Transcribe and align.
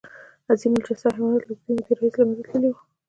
عظیم 0.49 0.73
الجثه 0.77 1.07
حیوانات 1.15 1.43
له 1.47 1.51
اوږدې 1.53 1.71
مودې 1.79 1.93
راهیسې 1.97 2.19
له 2.21 2.25
منځه 2.29 2.43
تللي 2.49 2.69
وو. 2.71 2.79